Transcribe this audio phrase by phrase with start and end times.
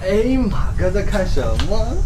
[0.00, 1.96] 哎马哥在看什么？